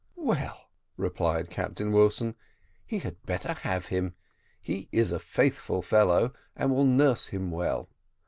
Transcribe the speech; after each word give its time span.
"Well," 0.15 0.71
replied 0.97 1.51
Captain 1.51 1.91
Wilson, 1.91 2.33
"he 2.87 2.97
had 2.97 3.23
better 3.27 3.53
have 3.53 3.85
him: 3.85 4.15
he 4.59 4.89
is 4.91 5.11
a 5.11 5.19
faithful 5.19 5.83
fellow, 5.83 6.33
and 6.55 6.71
will 6.73 6.85
nurse 6.85 7.27
him 7.27 7.51
well. 7.51 7.87